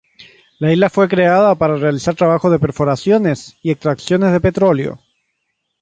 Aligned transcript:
La 0.57 0.73
isla 0.73 0.89
fue 0.89 1.07
creada 1.07 1.53
para 1.53 1.75
realizar 1.75 2.15
trabajos 2.15 2.51
de 2.51 2.57
perforaciones 2.57 3.57
y 3.61 3.69
extracciones 3.69 4.31
de 4.31 4.39
petróleo. 4.41 4.99